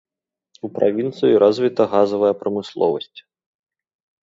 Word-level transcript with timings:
У 0.67 0.71
правінцыі 0.77 1.35
развіта 1.43 1.83
газавая 1.93 2.33
прамысловасць. 2.41 3.19